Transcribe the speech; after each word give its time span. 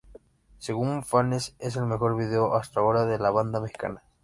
Según 0.57 1.03
fanes 1.03 1.55
es 1.59 1.75
el 1.75 1.85
mejor 1.85 2.17
video 2.17 2.55
hasta 2.55 2.79
ahora 2.79 3.05
de 3.05 3.19
la 3.19 3.29
banda 3.29 3.61
mexicana. 3.61 4.01